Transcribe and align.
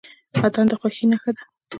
اتن 0.45 0.65
د 0.69 0.71
خوښۍ 0.79 1.05
نښه 1.11 1.31
ده. 1.37 1.43